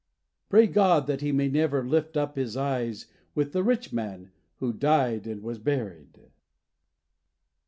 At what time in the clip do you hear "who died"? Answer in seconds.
4.57-5.27